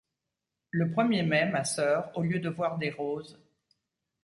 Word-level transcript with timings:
Le 0.71 0.91
premier 0.93 1.21
mai, 1.21 1.45
ma 1.47 1.63
soeur, 1.63 2.09
au 2.17 2.23
lieu 2.23 2.39
de 2.39 2.49
voir 2.49 2.79
des 2.79 2.89
roses 2.89 3.39